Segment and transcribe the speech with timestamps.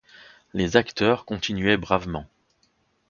[0.55, 2.25] Les acteurs continuaient bravement.